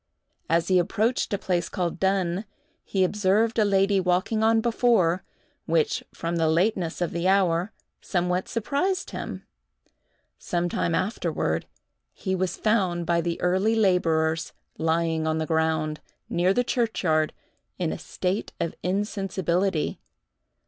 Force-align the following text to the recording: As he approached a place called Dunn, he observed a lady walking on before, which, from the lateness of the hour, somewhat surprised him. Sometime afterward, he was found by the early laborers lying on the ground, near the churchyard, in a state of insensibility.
As 0.49 0.67
he 0.69 0.79
approached 0.79 1.31
a 1.31 1.37
place 1.37 1.69
called 1.69 1.99
Dunn, 1.99 2.45
he 2.83 3.03
observed 3.03 3.59
a 3.59 3.63
lady 3.63 3.99
walking 3.99 4.41
on 4.43 4.59
before, 4.59 5.23
which, 5.67 6.03
from 6.11 6.37
the 6.37 6.47
lateness 6.47 7.01
of 7.01 7.11
the 7.11 7.27
hour, 7.27 7.71
somewhat 8.01 8.49
surprised 8.49 9.11
him. 9.11 9.45
Sometime 10.39 10.95
afterward, 10.95 11.67
he 12.13 12.33
was 12.33 12.57
found 12.57 13.05
by 13.05 13.21
the 13.21 13.39
early 13.43 13.75
laborers 13.75 14.53
lying 14.79 15.27
on 15.27 15.37
the 15.37 15.45
ground, 15.45 15.99
near 16.27 16.51
the 16.51 16.63
churchyard, 16.63 17.31
in 17.77 17.91
a 17.93 17.99
state 17.99 18.53
of 18.59 18.73
insensibility. 18.81 19.99